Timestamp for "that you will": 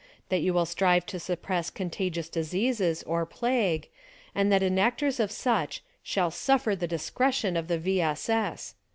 0.29-0.65